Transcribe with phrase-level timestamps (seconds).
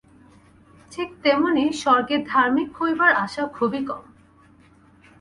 [0.91, 4.03] ঠিক তেমনি স্বর্গে ধার্মিক হইবার আশা খুবই কম।